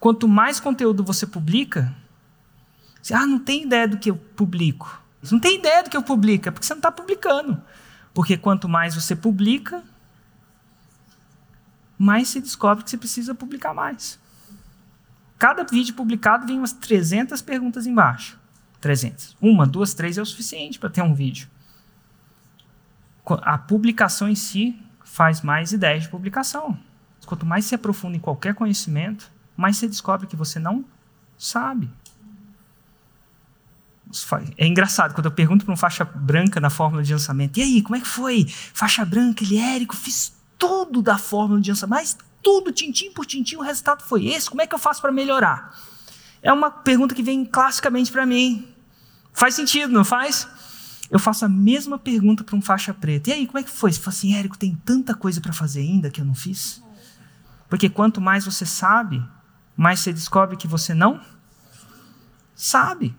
Quanto 0.00 0.26
mais 0.26 0.58
conteúdo 0.58 1.04
você 1.04 1.26
publica, 1.26 1.94
você, 3.02 3.12
ah, 3.12 3.26
não 3.26 3.38
tem 3.38 3.64
ideia 3.64 3.86
do 3.86 3.98
que 3.98 4.10
eu 4.10 4.16
publico. 4.16 5.00
Você 5.22 5.34
não 5.34 5.40
tem 5.40 5.58
ideia 5.58 5.82
do 5.82 5.90
que 5.90 5.96
eu 5.96 6.02
publico, 6.02 6.48
é 6.48 6.50
porque 6.50 6.66
você 6.66 6.72
não 6.72 6.78
está 6.78 6.90
publicando. 6.90 7.62
Porque 8.14 8.38
quanto 8.38 8.66
mais 8.66 8.94
você 8.94 9.14
publica, 9.14 9.84
mais 11.98 12.28
se 12.28 12.40
descobre 12.40 12.82
que 12.82 12.88
você 12.88 12.96
precisa 12.96 13.34
publicar 13.34 13.74
mais. 13.74 14.18
Cada 15.38 15.64
vídeo 15.64 15.94
publicado 15.94 16.46
vem 16.46 16.58
umas 16.58 16.72
300 16.72 17.42
perguntas 17.42 17.86
embaixo. 17.86 18.38
300. 18.80 19.36
Uma, 19.40 19.66
duas, 19.66 19.92
três 19.92 20.16
é 20.16 20.22
o 20.22 20.26
suficiente 20.26 20.78
para 20.78 20.88
ter 20.88 21.02
um 21.02 21.14
vídeo. 21.14 21.48
A 23.42 23.58
publicação 23.58 24.28
em 24.30 24.34
si 24.34 24.78
faz 25.04 25.42
mais 25.42 25.72
ideias 25.72 26.04
de 26.04 26.08
publicação. 26.08 26.78
Quanto 27.26 27.44
mais 27.44 27.66
se 27.66 27.74
aprofunda 27.74 28.16
em 28.16 28.20
qualquer 28.20 28.54
conhecimento, 28.54 29.30
mais 29.60 29.76
você 29.76 29.86
descobre 29.86 30.26
que 30.26 30.36
você 30.36 30.58
não 30.58 30.84
sabe. 31.38 31.90
É 34.56 34.66
engraçado, 34.66 35.14
quando 35.14 35.26
eu 35.26 35.30
pergunto 35.30 35.64
para 35.64 35.72
um 35.72 35.76
faixa 35.76 36.04
branca 36.04 36.58
na 36.58 36.68
fórmula 36.68 37.02
de 37.02 37.12
lançamento, 37.12 37.58
e 37.58 37.62
aí, 37.62 37.82
como 37.82 37.94
é 37.96 38.00
que 38.00 38.08
foi? 38.08 38.46
Faixa 38.74 39.04
branca, 39.04 39.44
ele, 39.44 39.56
Érico, 39.56 39.94
fiz 39.94 40.32
tudo 40.58 41.00
da 41.00 41.16
fórmula 41.16 41.60
de 41.60 41.70
lançamento, 41.70 41.96
mas 41.96 42.18
tudo, 42.42 42.72
tintim 42.72 43.12
por 43.12 43.24
tintim, 43.24 43.56
o 43.56 43.62
resultado 43.62 44.02
foi 44.02 44.26
esse, 44.26 44.50
como 44.50 44.62
é 44.62 44.66
que 44.66 44.74
eu 44.74 44.78
faço 44.78 45.00
para 45.00 45.12
melhorar? 45.12 45.78
É 46.42 46.52
uma 46.52 46.70
pergunta 46.70 47.14
que 47.14 47.22
vem 47.22 47.44
classicamente 47.44 48.10
para 48.10 48.26
mim. 48.26 48.66
Faz 49.32 49.54
sentido, 49.54 49.92
não 49.92 50.04
faz? 50.04 50.48
Eu 51.10 51.18
faço 51.18 51.44
a 51.44 51.48
mesma 51.48 51.98
pergunta 51.98 52.42
para 52.42 52.56
um 52.56 52.62
faixa 52.62 52.94
preta. 52.94 53.30
E 53.30 53.32
aí, 53.32 53.46
como 53.46 53.58
é 53.58 53.62
que 53.62 53.70
foi? 53.70 53.92
Você 53.92 54.00
fala 54.00 54.16
assim, 54.16 54.34
Érico, 54.34 54.58
tem 54.58 54.74
tanta 54.84 55.14
coisa 55.14 55.40
para 55.40 55.52
fazer 55.52 55.80
ainda 55.80 56.10
que 56.10 56.20
eu 56.20 56.24
não 56.24 56.34
fiz? 56.34 56.82
Porque 57.68 57.88
quanto 57.88 58.20
mais 58.20 58.44
você 58.44 58.66
sabe, 58.66 59.22
mais 59.80 60.00
você 60.00 60.12
descobre 60.12 60.58
que 60.58 60.68
você 60.68 60.92
não 60.92 61.18
sabe. 62.54 63.16